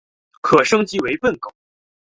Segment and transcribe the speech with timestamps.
[0.41, 1.53] 可升级成奔狗。